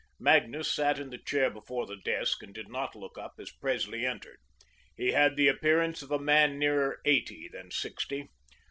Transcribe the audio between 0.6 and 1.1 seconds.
sat